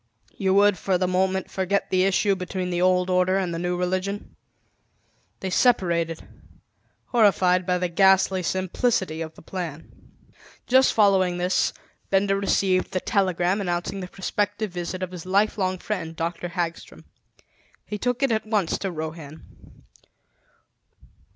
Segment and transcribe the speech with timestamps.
[0.35, 3.77] You would for the moment, forget the issue between the old order and the new
[3.77, 4.35] religion."
[5.41, 6.27] They separated,
[7.09, 9.91] horrified by the ghastly simplicity of the plan.
[10.65, 11.71] Just following this,
[12.09, 16.47] Benda received the telegram announcing the prospective visit of his lifelong friend, Dr.
[16.47, 17.05] Hagstrom.
[17.85, 19.83] He took it at once to Rohan.